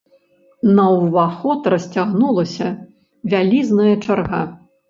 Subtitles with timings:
[0.77, 2.67] На ўваход расцягнулася
[3.35, 4.43] вялізная чарга.